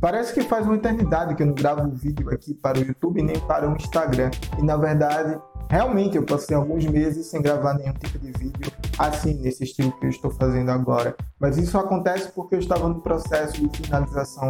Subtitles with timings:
[0.00, 3.22] Parece que faz uma eternidade que eu não gravo um vídeo aqui para o YouTube
[3.22, 4.30] nem para o Instagram.
[4.58, 5.38] E na verdade,
[5.68, 10.06] realmente eu passei alguns meses sem gravar nenhum tipo de vídeo assim, nesse estilo que
[10.06, 11.14] eu estou fazendo agora.
[11.38, 14.48] Mas isso acontece porque eu estava no processo de finalização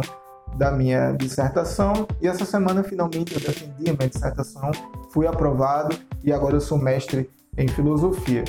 [0.55, 4.71] da minha dissertação e essa semana finalmente eu defendi a minha dissertação,
[5.11, 8.45] fui aprovado e agora eu sou mestre em filosofia.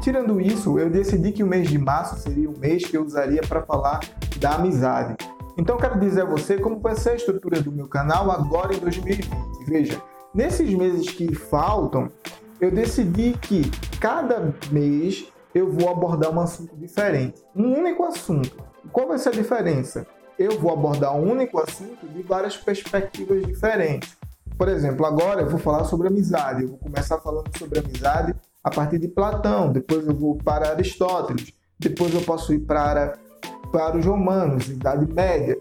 [0.00, 3.42] Tirando isso, eu decidi que o mês de março seria o mês que eu usaria
[3.42, 4.00] para falar
[4.38, 5.16] da amizade.
[5.56, 8.78] Então quero dizer a você como vai ser a estrutura do meu canal agora em
[8.78, 9.30] 2020.
[9.66, 10.02] Veja,
[10.34, 12.08] nesses meses que faltam,
[12.60, 13.62] eu decidi que
[13.98, 18.62] cada mês eu vou abordar um assunto diferente, um único assunto.
[18.92, 20.06] Qual vai ser a diferença?
[20.38, 24.14] Eu vou abordar um único assunto de várias perspectivas diferentes.
[24.58, 26.62] Por exemplo, agora eu vou falar sobre amizade.
[26.62, 31.54] Eu vou começar falando sobre amizade a partir de Platão, depois eu vou para Aristóteles,
[31.78, 33.16] depois eu posso ir para
[33.72, 35.58] para os romanos, Idade Média,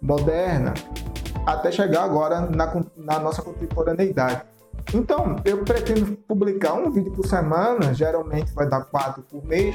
[0.00, 0.74] Moderna,
[1.46, 4.42] até chegar agora na, na nossa contemporaneidade.
[4.94, 9.74] Então, eu pretendo publicar um vídeo por semana, geralmente vai dar quatro por mês,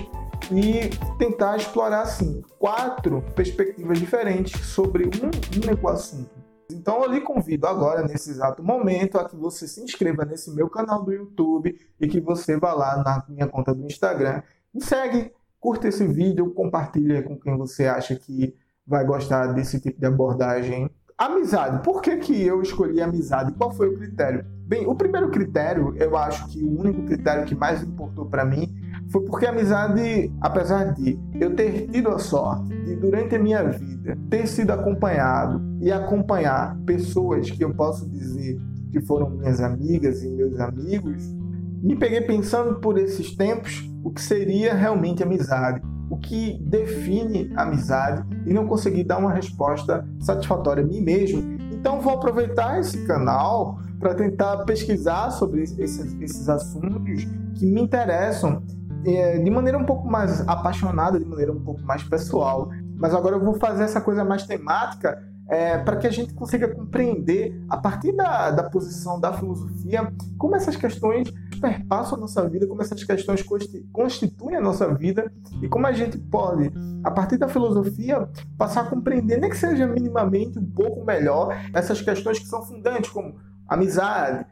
[0.52, 6.30] e tentar explorar assim quatro perspectivas diferentes sobre um único assunto.
[6.70, 10.70] Então eu lhe convido agora, nesse exato momento, a que você se inscreva nesse meu
[10.70, 14.42] canal do YouTube e que você vá lá na minha conta do Instagram
[14.74, 15.32] e segue
[15.62, 20.90] curta esse vídeo, compartilha com quem você acha que vai gostar desse tipo de abordagem.
[21.16, 21.84] Amizade.
[21.84, 23.54] Por que, que eu escolhi amizade?
[23.54, 24.44] Qual foi o critério?
[24.66, 28.74] Bem, o primeiro critério, eu acho que o único critério que mais importou para mim
[29.12, 33.64] foi porque a amizade, apesar de eu ter tido a sorte de, durante a minha
[33.64, 38.60] vida, ter sido acompanhado e acompanhar pessoas que eu posso dizer
[38.92, 41.22] que foram minhas amigas e meus amigos,
[41.82, 48.24] me peguei pensando por esses tempos o que seria realmente amizade, o que define amizade
[48.46, 51.58] e não consegui dar uma resposta satisfatória a mim mesmo.
[51.72, 58.64] Então vou aproveitar esse canal para tentar pesquisar sobre esses, esses assuntos que me interessam
[59.06, 62.70] é, de maneira um pouco mais apaixonada, de maneira um pouco mais pessoal.
[62.96, 66.68] Mas agora eu vou fazer essa coisa mais temática é, para que a gente consiga
[66.68, 72.68] compreender, a partir da, da posição da filosofia, como essas questões perpassam a nossa vida,
[72.68, 73.46] como essas questões
[73.94, 76.72] constituem a nossa vida e como a gente pode,
[77.04, 78.28] a partir da filosofia,
[78.58, 83.12] passar a compreender, nem que seja minimamente um pouco melhor, essas questões que são fundantes,
[83.12, 83.36] como
[83.68, 84.46] amizade,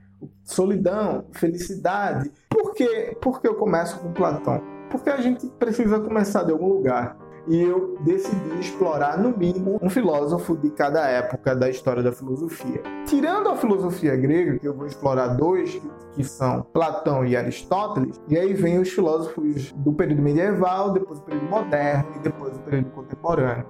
[0.43, 2.31] solidão, felicidade.
[2.49, 3.17] Por quê?
[3.41, 4.61] Que eu começo com Platão?
[4.89, 7.17] Porque a gente precisa começar de algum lugar
[7.47, 12.81] e eu decidi explorar, no mínimo, um filósofo de cada época da história da filosofia.
[13.05, 15.81] Tirando a filosofia grega, que eu vou explorar dois,
[16.13, 21.25] que são Platão e Aristóteles, e aí vem os filósofos do período medieval, depois do
[21.25, 23.65] período moderno e depois do período contemporâneo.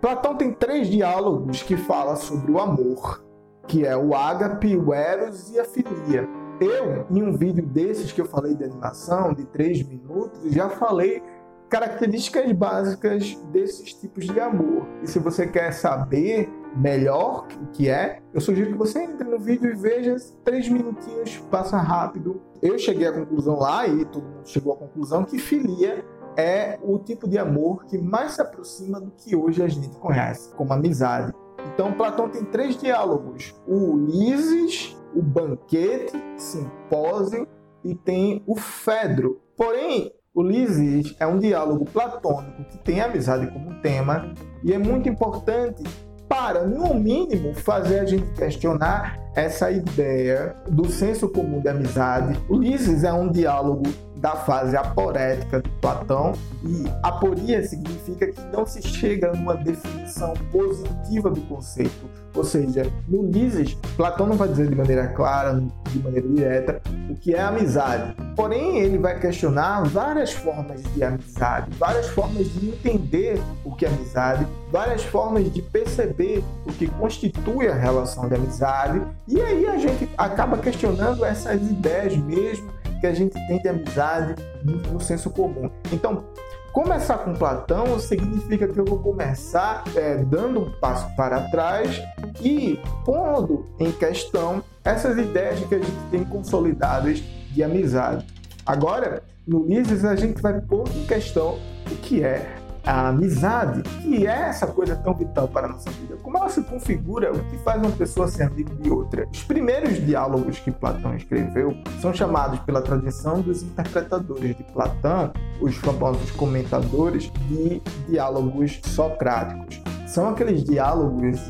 [0.00, 3.24] Platão tem três diálogos que falam sobre o amor,
[3.68, 6.28] que é o ágape, o eros e a filia.
[6.60, 11.22] Eu, em um vídeo desses que eu falei de animação, de três minutos, já falei
[11.72, 14.86] características básicas desses tipos de amor.
[15.02, 16.46] E se você quer saber
[16.76, 21.38] melhor o que é, eu sugiro que você entre no vídeo e veja três minutinhos,
[21.50, 22.42] passa rápido.
[22.60, 26.04] Eu cheguei à conclusão lá, e todo mundo chegou à conclusão, que filia
[26.36, 30.54] é o tipo de amor que mais se aproxima do que hoje a gente conhece
[30.54, 31.32] como amizade.
[31.72, 37.48] Então, Platão tem três diálogos: o Ulisses, o Banquete, Simpósio
[37.82, 39.40] e tem o Fedro.
[39.56, 44.32] Porém, Ulisses é um diálogo platônico que tem a amizade como tema
[44.64, 45.82] e é muito importante
[46.26, 52.40] para, no mínimo, fazer a gente questionar essa ideia do senso comum de amizade.
[52.48, 53.82] Ulisses é um diálogo
[54.22, 56.32] da fase aporética de Platão
[56.64, 62.90] e aporia significa que não se chega a uma definição positiva do conceito ou seja,
[63.08, 67.40] no Ulisses, Platão não vai dizer de maneira clara, de maneira direta, o que é
[67.40, 68.14] amizade.
[68.34, 73.88] Porém, ele vai questionar várias formas de amizade, várias formas de entender o que é
[73.88, 79.02] amizade, várias formas de perceber o que constitui a relação de amizade.
[79.28, 82.70] E aí a gente acaba questionando essas ideias mesmo
[83.02, 85.68] que a gente tem de amizade no, senso comum.
[85.92, 86.24] Então,
[86.72, 92.00] Começar com Platão significa que eu vou começar é, dando um passo para trás
[92.40, 98.26] e pondo em questão essas ideias que a gente tem consolidadas de amizade.
[98.64, 101.58] Agora, no Mises, a gente vai pôr em questão
[101.90, 106.16] o que é a amizade, que é essa coisa tão vital para a nossa vida.
[106.22, 109.26] Como ela se configura, o que faz uma pessoa ser amigo de outra.
[109.32, 115.76] Os primeiros diálogos que Platão escreveu são chamados pela tradição dos interpretadores de Platão, os
[115.76, 119.80] famosos comentadores, de diálogos socráticos.
[120.06, 121.40] são aqueles diálogos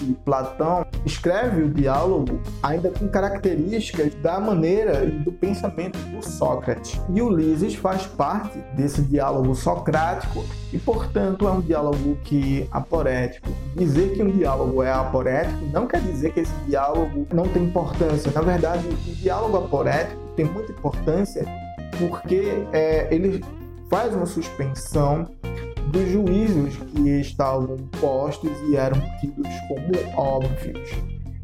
[0.00, 6.98] que Platão escreve o diálogo ainda com características da maneira e do pensamento do Sócrates.
[7.10, 13.48] E Ulisses faz parte desse diálogo socrático e, portanto, é um diálogo que aporético.
[13.76, 18.32] Dizer que um diálogo é aporético não quer dizer que esse diálogo não tem importância.
[18.32, 21.44] Na verdade, o diálogo aporético tem muita importância
[21.98, 23.44] porque é, ele
[23.90, 25.28] faz uma suspensão
[25.90, 30.90] dos juízos que estavam postos e eram tidos como óbvios.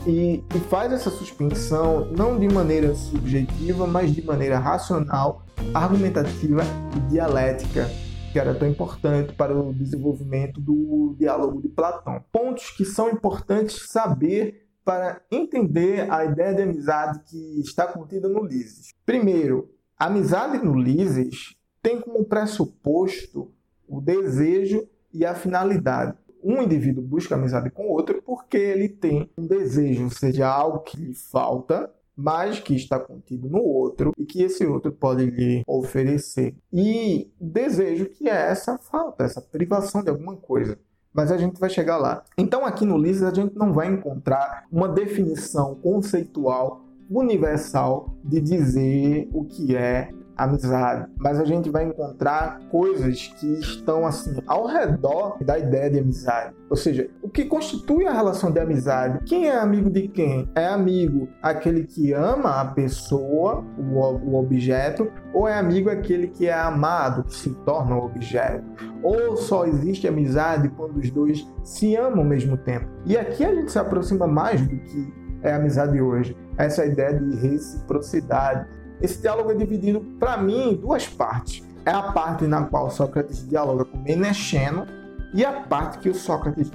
[0.07, 5.45] E, e, faz essa suspensão não de maneira subjetiva, mas de maneira racional,
[5.75, 6.63] argumentativa
[6.97, 7.91] e dialética,
[8.33, 12.23] que era tão importante para o desenvolvimento do diálogo de Platão.
[12.31, 18.45] Pontos que são importantes saber para entender a ideia de amizade que está contida no
[18.45, 18.95] Lises.
[19.05, 19.69] Primeiro,
[19.99, 23.56] a amizade no Lises tem como pressuposto
[23.89, 26.17] o desejo e a finalidade.
[26.43, 31.15] Um indivíduo busca amizade com outro porque ele tem um desejo, seja algo que lhe
[31.15, 36.55] falta, mas que está contido no outro e que esse outro pode lhe oferecer.
[36.73, 40.79] E desejo que é essa falta, essa privação de alguma coisa.
[41.13, 42.25] Mas a gente vai chegar lá.
[42.37, 49.29] Então, aqui no Lises, a gente não vai encontrar uma definição conceitual universal de dizer
[49.33, 55.39] o que é amizade, mas a gente vai encontrar coisas que estão assim ao redor
[55.41, 56.55] da ideia de amizade.
[56.69, 59.25] Ou seja, o que constitui a relação de amizade?
[59.25, 60.49] Quem é amigo de quem?
[60.55, 66.47] É amigo aquele que ama a pessoa, o, o objeto, ou é amigo aquele que
[66.47, 68.65] é amado, que se torna o objeto?
[69.03, 72.87] Ou só existe amizade quando os dois se amam ao mesmo tempo?
[73.05, 76.37] E aqui a gente se aproxima mais do que é amizade hoje.
[76.59, 78.67] Essa ideia de reciprocidade,
[79.01, 81.63] esse diálogo é dividido, para mim, em duas partes.
[81.85, 84.87] É a parte na qual Sócrates dialoga com Menexeno
[85.33, 86.71] e a parte que o Sócrates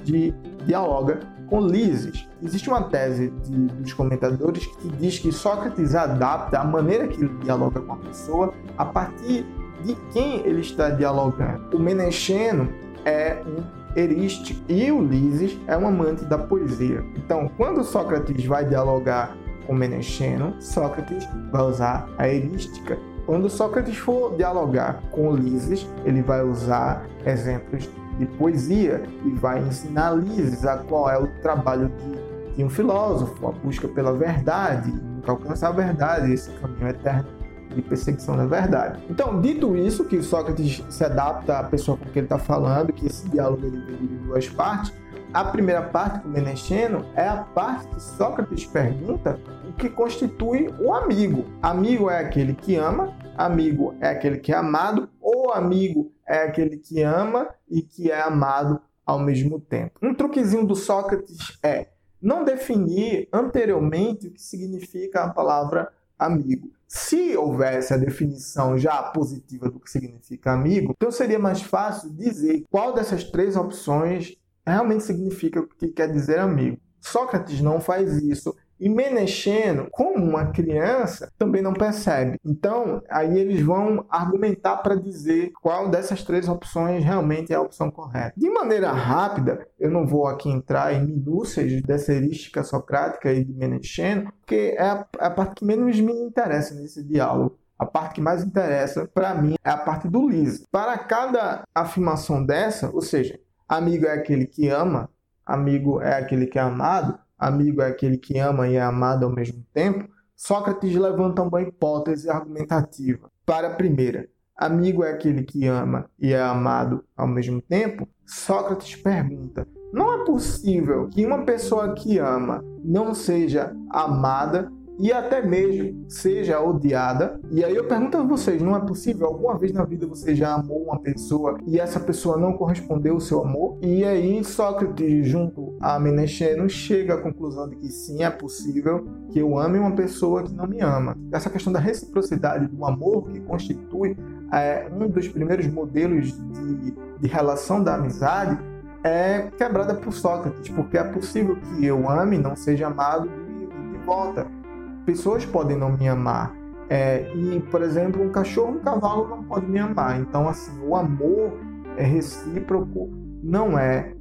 [0.66, 1.20] dialoga
[1.50, 2.28] com Lises.
[2.42, 7.34] Existe uma tese de, dos comentadores que diz que Sócrates adapta a maneira que ele
[7.44, 9.46] dialoga com a pessoa a partir
[9.84, 11.76] de quem ele está dialogando.
[11.76, 12.70] O Menexeno
[13.04, 17.04] é um erístico e o Lises é um amante da poesia.
[17.18, 19.36] Então, quando Sócrates vai dialogar
[19.66, 22.98] com Menexeno, Sócrates vai usar a erística.
[23.26, 30.14] Quando Sócrates for dialogar com Ulisses, ele vai usar exemplos de poesia e vai ensinar
[30.14, 34.94] Ulisses a qual é o trabalho de, de um filósofo, a busca pela verdade,
[35.26, 37.42] alcançar a verdade, esse caminho eterno
[37.76, 39.00] de perseguição da verdade.
[39.10, 43.06] Então, dito isso, que Sócrates se adapta à pessoa com quem ele está falando, que
[43.06, 44.94] esse diálogo ele divide em duas partes,
[45.34, 50.94] a primeira parte com Menexeno é a parte que Sócrates pergunta o que constitui o
[50.94, 51.46] amigo.
[51.62, 56.76] Amigo é aquele que ama, amigo é aquele que é amado, ou amigo é aquele
[56.78, 60.00] que ama e que é amado ao mesmo tempo.
[60.02, 61.88] Um truquezinho do Sócrates é
[62.22, 66.70] não definir anteriormente o que significa a palavra amigo.
[66.88, 72.66] Se houvesse a definição já positiva do que significa amigo, então seria mais fácil dizer
[72.70, 74.38] qual dessas três opções
[74.72, 76.78] realmente significa o que quer dizer amigo.
[77.00, 78.56] Sócrates não faz isso.
[78.80, 82.40] E Menexeno, como uma criança, também não percebe.
[82.44, 87.92] Então, aí eles vão argumentar para dizer qual dessas três opções realmente é a opção
[87.92, 88.34] correta.
[88.36, 93.54] De maneira rápida, eu não vou aqui entrar em minúcias dessa heurística socrática e de
[93.54, 97.60] Menexeno, porque é a, é a parte que menos me interessa nesse diálogo.
[97.78, 100.66] A parte que mais interessa para mim é a parte do Lise.
[100.72, 103.40] Para cada afirmação dessa, ou seja,
[103.72, 105.10] Amigo é aquele que ama,
[105.46, 109.32] amigo é aquele que é amado, amigo é aquele que ama e é amado ao
[109.32, 110.10] mesmo tempo.
[110.36, 113.32] Sócrates levanta uma hipótese argumentativa.
[113.46, 118.06] Para a primeira, amigo é aquele que ama e é amado ao mesmo tempo.
[118.26, 124.70] Sócrates pergunta: não é possível que uma pessoa que ama não seja amada
[125.02, 127.40] e até mesmo seja odiada.
[127.50, 130.54] E aí eu pergunto a vocês, não é possível alguma vez na vida você já
[130.54, 133.80] amou uma pessoa e essa pessoa não correspondeu ao seu amor?
[133.82, 139.40] E aí Sócrates junto a Menexeno chega à conclusão de que sim, é possível que
[139.40, 141.18] eu ame uma pessoa que não me ama.
[141.32, 144.16] Essa questão da reciprocidade do amor que constitui
[144.54, 148.60] é, um dos primeiros modelos de, de relação da amizade
[149.04, 154.06] é quebrada por Sócrates, porque é possível que eu ame não seja amado de, de
[154.06, 154.61] volta
[155.06, 156.56] pessoas podem não me amar.
[156.90, 160.20] É, e, por exemplo, um cachorro, um cavalo não pode me amar.
[160.20, 161.54] Então, assim, o amor
[161.98, 163.10] é recíproco,
[163.42, 164.14] não é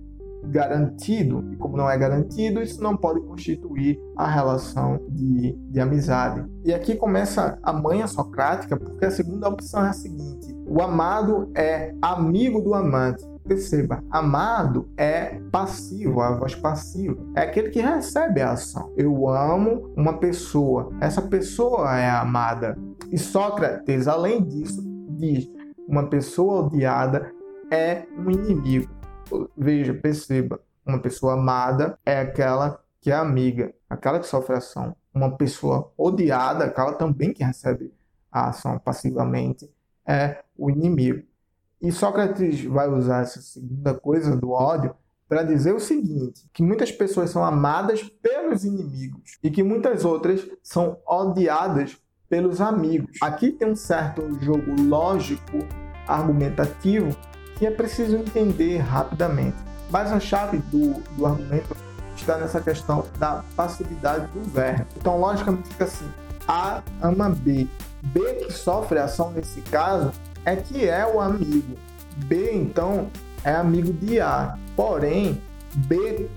[0.44, 1.44] garantido.
[1.52, 6.44] E como não é garantido, isso não pode constituir a relação de, de amizade.
[6.64, 11.50] E aqui começa a manha socrática, porque a segunda opção é a seguinte: o amado
[11.52, 13.28] é amigo do amante.
[13.44, 17.20] Perceba, amado é passivo, a voz passiva.
[17.34, 18.92] É aquele que recebe a ação.
[18.96, 22.78] Eu amo uma pessoa, essa pessoa é amada.
[23.10, 25.50] E Sócrates, além disso, diz:
[25.88, 27.32] uma pessoa odiada
[27.68, 28.88] é um inimigo.
[29.56, 34.94] Veja, perceba, uma pessoa amada é aquela que é amiga, aquela que sofre ação.
[35.12, 37.92] Uma pessoa odiada, aquela também que recebe
[38.30, 39.68] a ação passivamente,
[40.10, 41.22] é o inimigo.
[41.80, 44.94] E Sócrates vai usar essa segunda coisa do ódio
[45.28, 50.46] para dizer o seguinte: que muitas pessoas são amadas pelos inimigos e que muitas outras
[50.62, 51.96] são odiadas
[52.28, 53.16] pelos amigos.
[53.22, 55.58] Aqui tem um certo jogo lógico,
[56.06, 57.16] argumentativo,
[57.56, 59.56] que é preciso entender rapidamente.
[59.90, 61.76] Mas a chave do, do argumento
[62.14, 64.86] está nessa questão da passividade do verbo.
[64.96, 66.08] Então, logicamente, fica assim:
[66.46, 67.66] A ama B.
[68.02, 70.12] B que sofre ação nesse caso
[70.44, 71.76] é que é o amigo.
[72.16, 73.08] B, então,
[73.44, 74.58] é amigo de A.
[74.74, 75.40] Porém,
[75.74, 76.28] B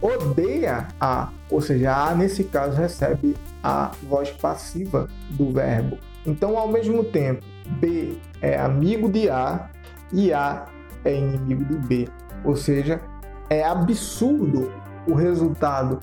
[0.00, 5.98] odeia A, ou seja, A nesse caso recebe a voz passiva do verbo.
[6.26, 9.70] Então, ao mesmo tempo, B é amigo de A
[10.12, 10.66] e A
[11.04, 12.08] é inimigo de B.
[12.44, 13.00] Ou seja,
[13.48, 14.72] é absurdo
[15.06, 16.00] o resultado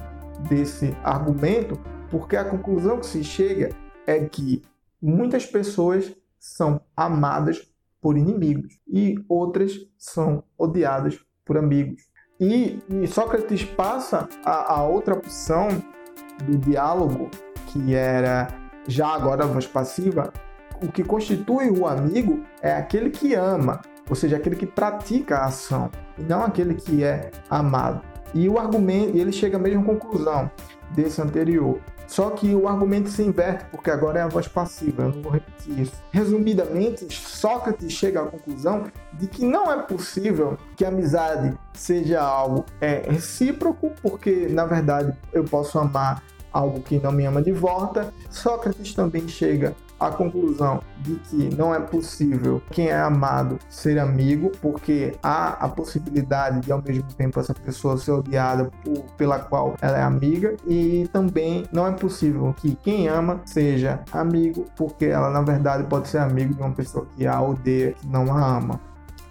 [0.47, 3.69] desse argumento, porque a conclusão que se chega
[4.05, 4.61] é que
[5.01, 7.67] muitas pessoas são amadas
[8.01, 12.03] por inimigos e outras são odiadas por amigos.
[12.39, 15.69] E, e Sócrates passa a, a, outra opção
[16.43, 17.29] do diálogo,
[17.67, 18.47] que era
[18.87, 20.31] já agora a voz passiva,
[20.81, 25.45] o que constitui o amigo é aquele que ama, ou seja, aquele que pratica a
[25.45, 28.01] ação, e não aquele que é amado.
[28.33, 30.51] E o argumento, ele chega à mesma conclusão
[30.91, 31.79] desse anterior.
[32.07, 35.31] Só que o argumento se inverte, porque agora é a voz passiva, eu não vou
[35.33, 35.93] repetir isso.
[36.11, 42.65] Resumidamente, Sócrates chega à conclusão de que não é possível que a amizade seja algo
[42.79, 48.13] é, recíproco, porque na verdade eu posso amar algo que não me ama de volta.
[48.29, 54.51] Sócrates também chega a conclusão de que não é possível quem é amado ser amigo,
[54.61, 59.75] porque há a possibilidade de ao mesmo tempo essa pessoa ser odiada por, pela qual
[59.81, 65.29] ela é amiga, e também não é possível que quem ama seja amigo, porque ela
[65.29, 68.79] na verdade pode ser amigo de uma pessoa que a odeia, que não a ama.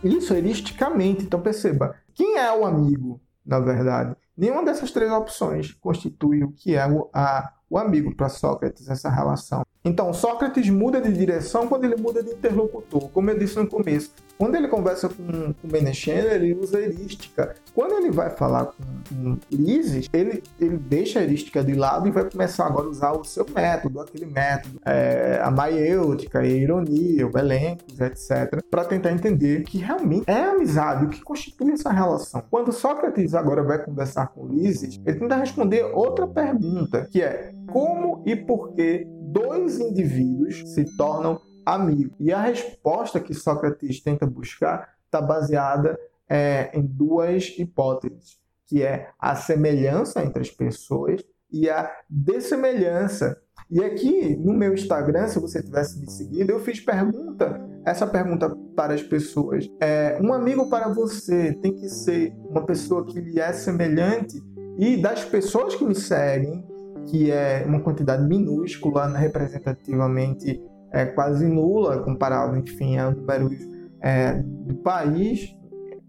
[0.02, 4.16] Isso eristicamente, então perceba, quem é o amigo, na verdade?
[4.36, 9.08] Nenhuma dessas três opções constitui o que é o, a, o amigo para Sócrates, essa
[9.08, 9.64] relação.
[9.86, 14.10] Então, Sócrates muda de direção quando ele muda de interlocutor, como eu disse no começo.
[14.36, 17.54] Quando ele conversa com, com Menechene, ele usa erística.
[17.72, 18.74] Quando ele vai falar com,
[19.08, 23.12] com Lises, ele, ele deixa a erística de lado e vai começar agora a usar
[23.12, 29.12] o seu método, aquele método, é, a maiêutica, a ironia, o elenco, etc., para tentar
[29.12, 32.42] entender que realmente é amizade, o que constitui essa relação.
[32.50, 38.22] Quando Sócrates agora vai conversar com Lises, ele tenta responder outra pergunta, que é como
[38.26, 42.16] e por que dois indivíduos se tornam amigos.
[42.20, 49.10] E a resposta que Sócrates tenta buscar está baseada é, em duas hipóteses, que é
[49.18, 53.40] a semelhança entre as pessoas e a dessemelhança.
[53.70, 58.50] E aqui no meu Instagram, se você tivesse me seguido, eu fiz pergunta, essa pergunta
[58.76, 59.68] para as pessoas.
[59.80, 64.40] É, um amigo para você tem que ser uma pessoa que lhe é semelhante
[64.78, 66.64] e das pessoas que me seguem,
[67.06, 70.60] que é uma quantidade minúscula, né, representativamente
[70.92, 73.58] é, quase nula, comparado, enfim, a números
[74.00, 75.54] é, do país,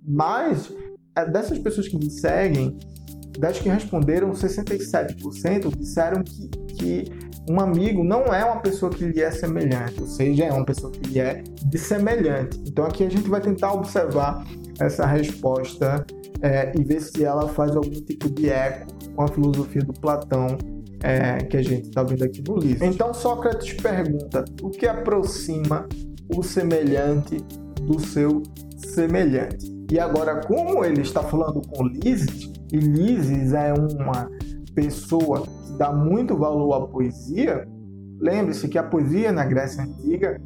[0.05, 0.73] mas
[1.15, 2.77] é, dessas pessoas que me seguem,
[3.39, 7.11] das que responderam, 67% disseram que, que
[7.49, 10.91] um amigo não é uma pessoa que lhe é semelhante, ou seja, é uma pessoa
[10.91, 12.59] que lhe é dissemelhante.
[12.65, 14.45] Então aqui a gente vai tentar observar
[14.79, 16.05] essa resposta
[16.41, 20.57] é, e ver se ela faz algum tipo de eco com a filosofia do Platão
[21.03, 22.85] é, que a gente está vendo aqui no livro.
[22.85, 25.87] Então Sócrates pergunta: o que aproxima
[26.35, 27.37] o semelhante
[27.81, 28.43] do seu
[28.77, 29.75] semelhante?
[29.91, 34.29] E agora, como ele está falando com Lises, e Lises é uma
[34.75, 37.67] pessoa que dá muito valor à poesia,
[38.19, 40.41] lembre-se que a poesia na Grécia Antiga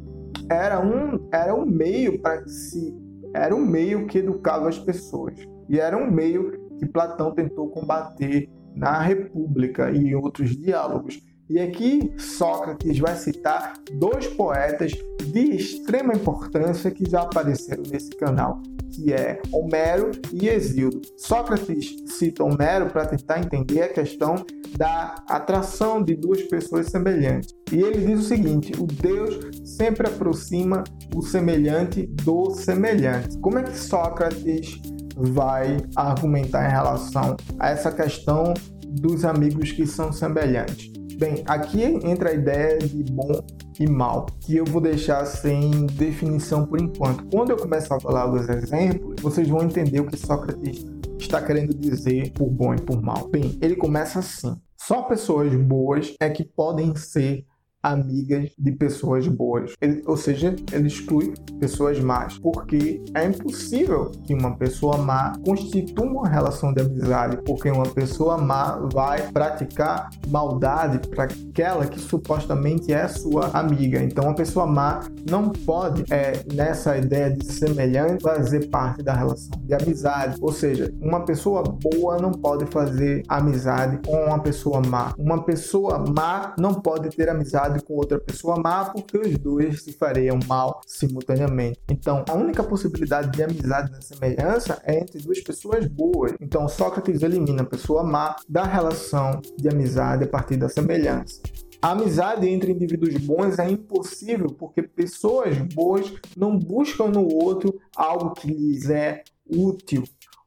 [0.48, 2.94] era um, era um meio para se
[3.34, 5.34] era um meio que educava as pessoas
[5.68, 11.20] e era um meio que Platão tentou combater na República e em outros diálogos.
[11.50, 18.62] E aqui Sócrates vai citar dois poetas de extrema importância que já apareceram nesse canal,
[18.90, 21.02] que é Homero e Exildo.
[21.18, 24.36] Sócrates cita Homero para tentar entender a questão
[24.78, 27.54] da atração de duas pessoas semelhantes.
[27.70, 33.38] E ele diz o seguinte: o Deus sempre aproxima o semelhante do semelhante.
[33.40, 34.80] Como é que Sócrates
[35.16, 38.54] vai argumentar em relação a essa questão
[38.86, 40.92] dos amigos que são semelhantes?
[41.16, 43.44] Bem, aqui entra a ideia de bom
[43.78, 47.24] e mal, que eu vou deixar sem definição por enquanto.
[47.26, 50.84] Quando eu começar a falar dos exemplos, vocês vão entender o que Sócrates
[51.18, 53.28] está querendo dizer por bom e por mal.
[53.28, 57.44] Bem, ele começa assim: só pessoas boas é que podem ser
[57.82, 59.72] amigas de pessoas boas.
[59.80, 66.04] Ele, ou seja, ele exclui pessoas más, porque é impossível que uma pessoa má constitua
[66.04, 72.92] uma relação de amizade, porque uma pessoa má vai praticar maldade para aquela que supostamente
[72.92, 74.02] é sua amiga.
[74.02, 79.50] Então, uma pessoa má não pode, é, nessa ideia de semelhante, fazer parte da relação
[79.62, 80.36] de amizade.
[80.40, 85.12] Ou seja, uma pessoa boa não pode fazer amizade com uma pessoa má.
[85.18, 89.82] Uma pessoa má não pode ter amizade amizade com outra pessoa má, porque os dois
[89.82, 91.80] se fariam mal simultaneamente.
[91.90, 96.32] Então, a única possibilidade de amizade na semelhança é entre duas pessoas boas.
[96.40, 101.40] Então, Sócrates elimina a pessoa má da relação de amizade a partir da semelhança.
[101.80, 108.34] A amizade entre indivíduos bons é impossível porque pessoas boas não buscam no outro algo
[108.34, 110.04] que lhes é útil.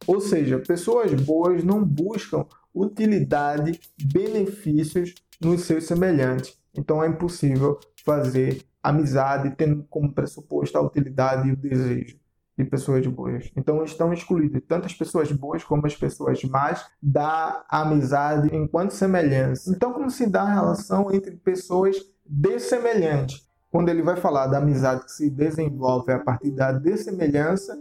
[0.08, 6.58] Ou seja, pessoas boas não buscam utilidade, benefícios nos seus semelhantes.
[6.80, 12.18] Então é impossível fazer amizade tendo como pressuposto a utilidade e o desejo
[12.58, 13.52] de pessoas boas.
[13.56, 19.72] Então estão excluídas tanto as pessoas boas como as pessoas más da amizade enquanto semelhança.
[19.72, 23.46] Então como se dá a relação entre pessoas dessemelhantes?
[23.70, 27.78] Quando ele vai falar da amizade que se desenvolve a partir da dessemelhança,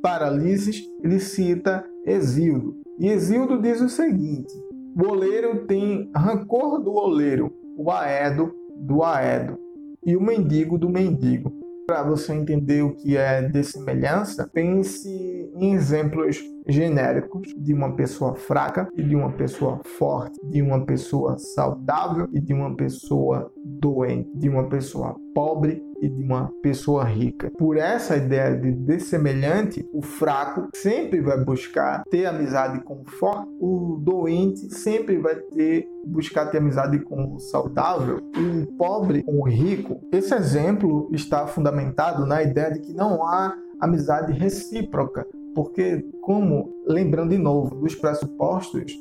[0.00, 2.76] Paralises, ele cita Exildo.
[2.98, 4.52] E Exildo diz o seguinte:
[4.96, 9.58] o oleiro tem rancor do oleiro, o aedo do aedo
[10.04, 11.52] e o mendigo do mendigo.
[11.86, 15.08] Para você entender o que é dessemelhança, pense
[15.54, 21.36] em exemplos genéricos de uma pessoa fraca e de uma pessoa forte, de uma pessoa
[21.38, 27.50] saudável e de uma pessoa doente, de uma pessoa pobre e de uma pessoa rica.
[27.56, 33.48] Por essa ideia de dessemelhante, o fraco sempre vai buscar ter amizade com o forte,
[33.60, 39.48] o doente sempre vai ter buscar ter amizade com o saudável, o pobre com o
[39.48, 40.00] rico.
[40.12, 47.30] Esse exemplo está fundamentado na ideia de que não há amizade recíproca, porque, como lembrando
[47.30, 48.98] de novo dos pressupostos,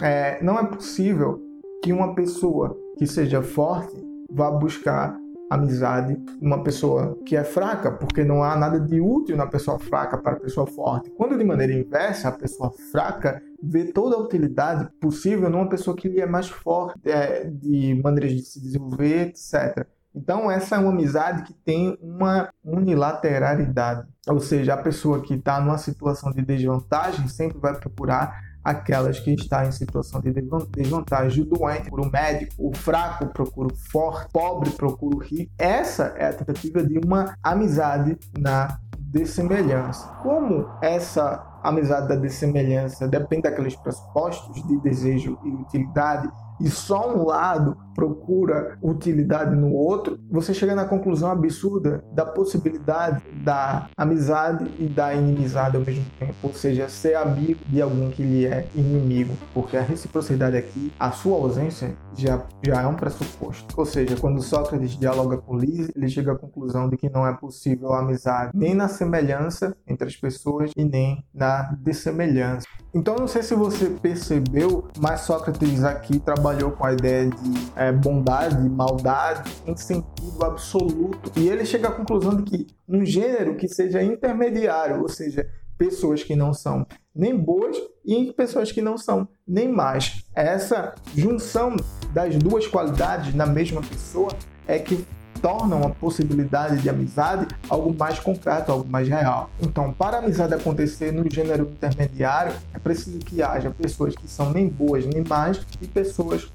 [0.00, 1.42] é, não é possível
[1.82, 3.96] que uma pessoa que seja forte
[4.30, 5.18] vá buscar
[5.50, 10.18] amizade numa pessoa que é fraca, porque não há nada de útil na pessoa fraca
[10.18, 11.10] para a pessoa forte.
[11.10, 16.08] Quando de maneira inversa, a pessoa fraca vê toda a utilidade possível numa pessoa que
[16.08, 19.86] lhe é mais forte, é, de maneiras de se desenvolver, etc.
[20.14, 24.08] Então, essa é uma amizade que tem uma unilateralidade.
[24.26, 29.32] Ou seja, a pessoa que está numa situação de desvantagem sempre vai procurar aquelas que
[29.32, 31.42] estão em situação de desvantagem.
[31.42, 35.50] O doente procura o médico, o fraco procura o forte, o pobre procura o rico.
[35.56, 40.06] Essa é a tentativa de uma amizade na dessemelhança.
[40.22, 47.24] Como essa amizade da dessemelhança depende daqueles pressupostos de desejo e utilidade e só um
[47.24, 54.86] lado procura utilidade no outro, você chega na conclusão absurda da possibilidade da amizade e
[54.86, 59.34] da inimizade ao mesmo tempo, ou seja, ser amigo de alguém que lhe é inimigo,
[59.52, 63.74] porque a reciprocidade aqui, a sua ausência já, já é um pressuposto.
[63.76, 67.32] Ou seja, quando Sócrates dialoga com Lise, ele chega à conclusão de que não é
[67.34, 72.66] possível a amizade nem na semelhança entre as pessoas e nem na dessemelhança.
[72.94, 77.92] Então, não sei se você percebeu, mas Sócrates aqui trabalhou com a ideia de é,
[77.92, 81.30] bondade, maldade em sentido absoluto.
[81.36, 86.24] E ele chega à conclusão de que um gênero que seja intermediário, ou seja, pessoas
[86.24, 90.24] que não são nem boas e pessoas que não são nem más.
[90.34, 91.76] Essa junção
[92.12, 94.30] das duas qualidades na mesma pessoa
[94.66, 95.06] é que
[95.40, 99.50] tornam a possibilidade de amizade algo mais concreto, algo mais real.
[99.60, 104.50] Então, para a amizade acontecer no gênero intermediário, é preciso que haja pessoas que são
[104.50, 106.50] nem boas nem más e pessoas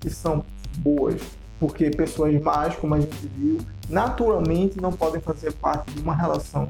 [0.00, 0.44] que são
[0.78, 1.20] boas.
[1.60, 6.68] Porque pessoas más, como a gente viu, naturalmente não podem fazer parte de uma relação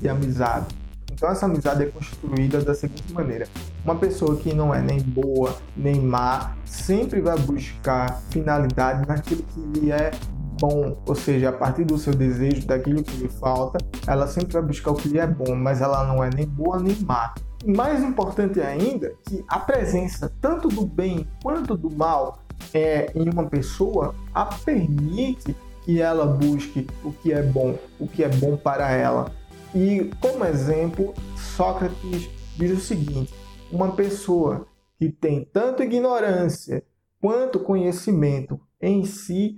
[0.00, 0.66] de amizade.
[1.12, 3.46] Então, essa amizade é construída da seguinte maneira:
[3.84, 9.78] Uma pessoa que não é nem boa nem má sempre vai buscar finalidade naquilo que
[9.78, 10.12] lhe é
[10.60, 14.62] bom, ou seja, a partir do seu desejo, daquilo que lhe falta, ela sempre vai
[14.62, 17.34] buscar o que lhe é bom, mas ela não é nem boa nem má.
[17.64, 22.40] E mais importante ainda, que a presença tanto do bem quanto do mal
[22.72, 28.22] é, em uma pessoa a permite que ela busque o que é bom, o que
[28.22, 29.32] é bom para ela.
[29.74, 33.32] E como exemplo, Sócrates diz o seguinte:
[33.72, 34.66] uma pessoa
[34.98, 36.82] que tem tanto ignorância
[37.20, 39.56] quanto conhecimento em si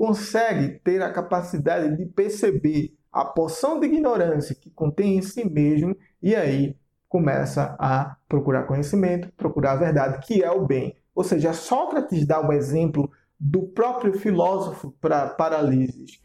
[0.00, 5.94] consegue ter a capacidade de perceber a porção de ignorância que contém em si mesmo
[6.22, 6.74] e aí
[7.06, 10.96] começa a procurar conhecimento, procurar a verdade, que é o bem.
[11.14, 16.18] Ou seja, Sócrates dá o exemplo do próprio filósofo para Paralises,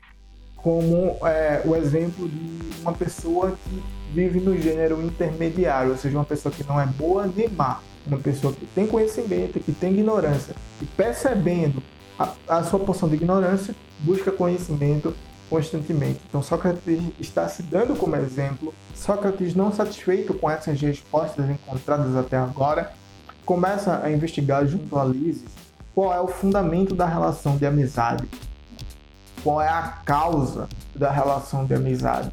[0.55, 3.83] como é, o exemplo de uma pessoa que
[4.13, 8.19] vive no gênero intermediário, ou seja, uma pessoa que não é boa nem má, uma
[8.19, 11.83] pessoa que tem conhecimento, que tem ignorância, e percebendo
[12.17, 15.13] a, a sua porção de ignorância, busca conhecimento
[15.49, 16.19] constantemente.
[16.27, 18.73] Então Sócrates está se dando como exemplo.
[18.93, 22.91] Sócrates, não satisfeito com essas respostas encontradas até agora,
[23.45, 25.51] começa a investigar junto a Lises
[25.93, 28.27] qual é o fundamento da relação de amizade,
[29.43, 32.31] qual é a causa da relação de amizade.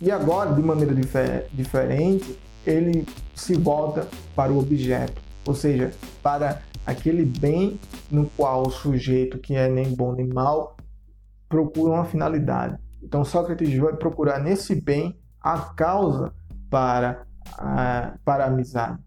[0.00, 5.90] E agora, de maneira difer diferente, ele se volta para o objeto, ou seja,
[6.22, 7.78] para aquele bem
[8.10, 10.74] no qual o sujeito, que é nem bom nem mal,
[11.46, 12.78] procura uma finalidade.
[13.02, 16.32] Então Sócrates vai procurar nesse bem a causa
[16.70, 17.26] para
[17.58, 18.98] a, para a amizade.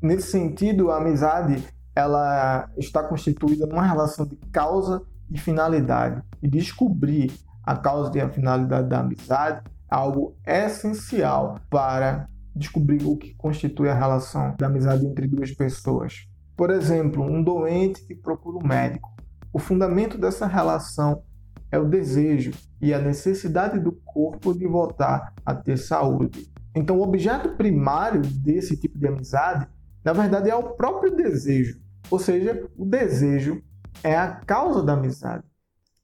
[0.00, 6.22] Nesse sentido, a amizade ela está constituída numa relação de causa e finalidade.
[6.40, 7.32] E descobrir
[7.64, 13.88] a causa e a finalidade da amizade é algo essencial para descobrir o que constitui
[13.88, 16.27] a relação da amizade entre duas pessoas.
[16.58, 19.08] Por exemplo, um doente que procura um médico.
[19.52, 21.22] O fundamento dessa relação
[21.70, 22.50] é o desejo
[22.82, 26.52] e a necessidade do corpo de voltar a ter saúde.
[26.74, 29.68] Então, o objeto primário desse tipo de amizade,
[30.04, 31.80] na verdade, é o próprio desejo.
[32.10, 33.62] Ou seja, o desejo
[34.02, 35.44] é a causa da amizade.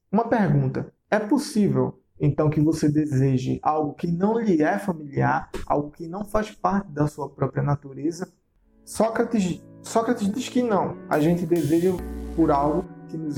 [0.09, 5.91] Uma pergunta: é possível então que você deseje algo que não lhe é familiar, algo
[5.91, 8.31] que não faz parte da sua própria natureza?
[8.85, 9.43] Sócrates
[9.85, 10.95] Sócrates diz que não.
[11.07, 11.93] A gente deseja
[12.35, 13.37] por algo que nos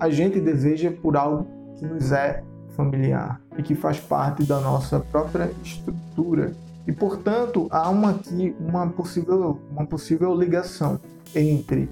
[0.00, 2.42] a gente deseja por algo que nos é
[2.74, 6.52] familiar e que faz parte da nossa própria estrutura.
[6.86, 10.98] E portanto, há uma aqui uma possível uma possível ligação
[11.34, 11.88] entre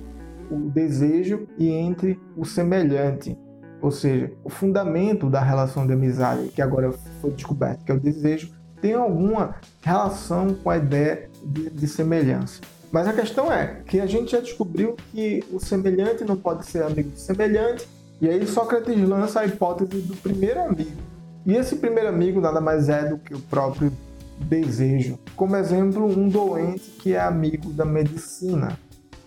[0.51, 3.39] o desejo e entre o semelhante,
[3.81, 8.01] ou seja, o fundamento da relação de amizade que agora foi descoberto, que é o
[8.01, 12.61] desejo, tem alguma relação com a ideia de, de semelhança.
[12.93, 16.83] Mas a questão é que a gente já descobriu que o semelhante não pode ser
[16.83, 17.89] amigo do semelhante,
[18.21, 21.01] e aí Sócrates lança a hipótese do primeiro amigo.
[21.47, 23.91] E esse primeiro amigo nada mais é do que o próprio
[24.39, 25.19] desejo.
[25.35, 28.79] Como exemplo, um doente que é amigo da medicina.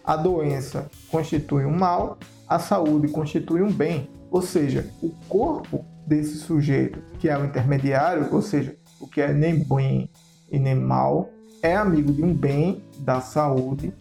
[0.03, 4.07] A doença constitui um mal, a saúde constitui um bem.
[4.29, 9.33] Ou seja, o corpo desse sujeito, que é o intermediário, ou seja, o que é
[9.33, 10.09] nem bem
[10.51, 11.29] e nem mal,
[11.65, 13.91] é amigo de um bem da saúde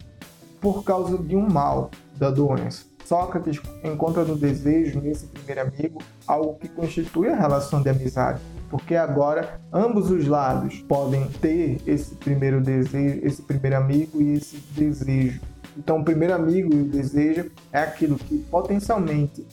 [0.61, 2.85] por causa de um mal da doença.
[3.03, 8.95] Sócrates encontra no desejo, nesse primeiro amigo, algo que constitui a relação de amizade, porque
[8.95, 15.41] agora ambos os lados podem ter esse primeiro desejo, esse primeiro amigo e esse desejo.
[15.77, 19.45] Então, o primeiro amigo e o desejo é aquilo que potencialmente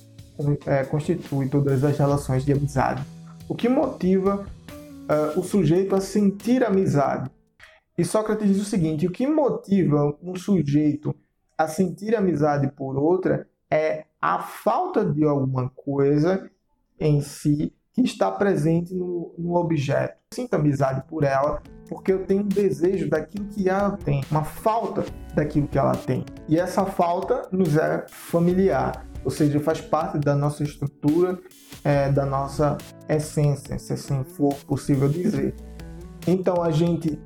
[0.66, 3.03] é, constitui todas as relações de amizade.
[3.48, 7.31] O que motiva uh, o sujeito a sentir amizade
[7.96, 11.14] e Sócrates diz o seguinte: o que motiva um sujeito
[11.57, 16.50] a sentir amizade por outra é a falta de alguma coisa
[16.98, 20.16] em si que está presente no, no objeto.
[20.33, 25.05] Sinto amizade por ela porque eu tenho um desejo daquilo que ela tem, uma falta
[25.35, 26.24] daquilo que ela tem.
[26.48, 31.38] E essa falta nos é familiar, ou seja, faz parte da nossa estrutura,
[31.85, 32.78] é, da nossa
[33.09, 35.55] essência, se assim for possível dizer.
[36.26, 37.20] Então a gente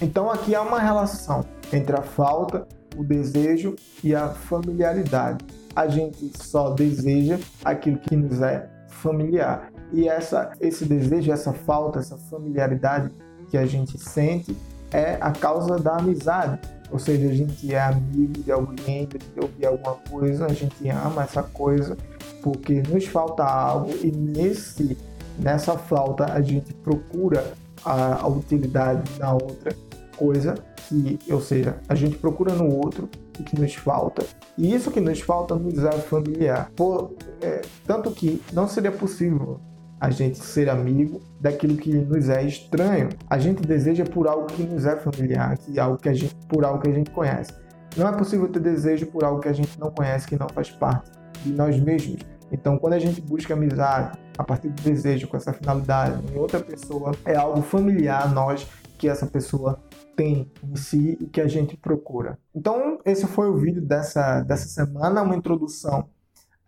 [0.00, 5.44] então aqui há uma relação entre a falta, o desejo e a familiaridade.
[5.74, 9.70] A gente só deseja aquilo que nos é familiar.
[9.92, 13.10] E essa, esse desejo, essa falta, essa familiaridade
[13.50, 14.56] que a gente sente
[14.92, 16.58] é a causa da amizade.
[16.90, 21.22] Ou seja, a gente é amigo de alguém, de ouvir alguma coisa, a gente ama
[21.22, 21.96] essa coisa
[22.42, 24.96] porque nos falta algo e nesse
[25.38, 27.52] nessa falta a gente procura
[27.84, 29.74] a, a utilidade na outra
[30.20, 30.54] coisa
[30.86, 34.22] que, ou seja, a gente procura no outro o que nos falta.
[34.58, 36.70] E isso que nos falta nos é familiar.
[36.76, 39.58] Por, é, tanto que não seria possível
[39.98, 43.08] a gente ser amigo daquilo que nos é estranho.
[43.28, 46.64] A gente deseja por algo que nos é familiar, que algo que a gente, por
[46.64, 47.52] algo que a gente conhece.
[47.96, 50.70] Não é possível ter desejo por algo que a gente não conhece, que não faz
[50.70, 51.10] parte
[51.44, 52.20] de nós mesmos.
[52.52, 56.60] Então, quando a gente busca amizade a partir do desejo, com essa finalidade em outra
[56.60, 58.66] pessoa, é algo familiar a nós
[59.00, 59.82] que essa pessoa
[60.14, 62.38] tem em si e que a gente procura.
[62.54, 66.06] Então, esse foi o vídeo dessa, dessa semana, uma introdução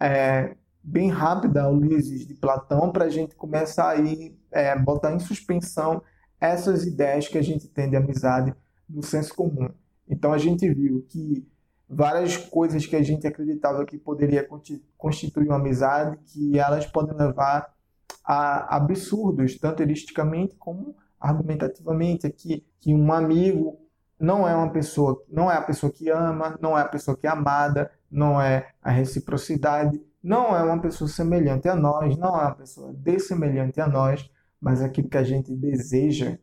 [0.01, 5.13] é, bem rápida ao Ulisses de Platão, para a gente começar a ir, é, botar
[5.13, 6.03] em suspensão
[6.41, 8.55] essas ideias que a gente tem de amizade
[8.89, 9.69] no senso comum.
[10.09, 11.47] Então, a gente viu que
[11.87, 14.49] várias coisas que a gente acreditava que poderia
[14.97, 17.75] constituir uma amizade, que elas podem levar
[18.25, 23.79] a absurdos, tanto eristicamente como argumentativamente, aqui que um amigo
[24.19, 27.27] não é uma pessoa, não é a pessoa que ama, não é a pessoa que
[27.27, 32.43] é amada, não é a reciprocidade, não é uma pessoa semelhante a nós, não é
[32.45, 34.31] uma pessoa dessemelhante a nós,
[34.61, 36.39] mas aquilo que a gente deseja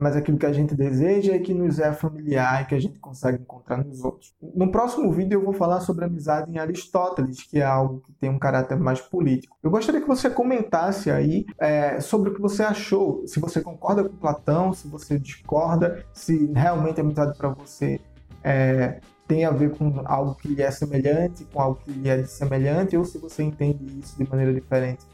[0.00, 2.98] mas aquilo que a gente deseja e que nos é familiar e que a gente
[2.98, 4.34] consegue encontrar nos outros.
[4.42, 8.30] No próximo vídeo eu vou falar sobre amizade em Aristóteles, que é algo que tem
[8.30, 9.56] um caráter mais político.
[9.62, 14.02] Eu gostaria que você comentasse aí é, sobre o que você achou, se você concorda
[14.02, 18.00] com Platão, se você discorda, se realmente a amizade para você
[18.42, 22.24] é, tem a ver com algo que lhe é semelhante, com algo que lhe é
[22.24, 25.04] semelhante, ou se você entende isso de maneira diferente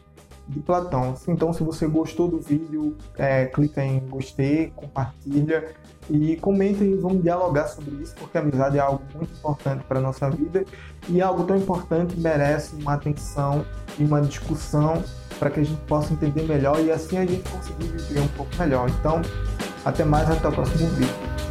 [0.49, 1.15] de Platão.
[1.29, 5.75] Então, se você gostou do vídeo, é, clica em gostei, compartilha
[6.09, 9.99] e comenta e vamos dialogar sobre isso, porque a amizade é algo muito importante para
[9.99, 10.65] a nossa vida
[11.09, 13.65] e algo tão importante merece uma atenção
[13.99, 15.03] e uma discussão
[15.39, 18.51] para que a gente possa entender melhor e assim a gente conseguir viver um pouco
[18.59, 18.89] melhor.
[18.89, 19.21] Então,
[19.85, 21.46] até mais, até o próximo vídeo.